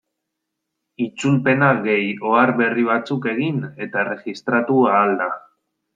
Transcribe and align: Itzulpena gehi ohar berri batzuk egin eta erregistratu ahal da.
Itzulpena 1.05 1.67
gehi 1.83 2.09
ohar 2.29 2.53
berri 2.63 2.85
batzuk 2.89 3.27
egin 3.35 3.61
eta 3.87 4.03
erregistratu 4.07 4.79
ahal 4.95 5.15
da. 5.21 5.29